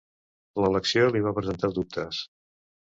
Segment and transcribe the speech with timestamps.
[0.65, 2.25] L'elecció li va presentar dubtes.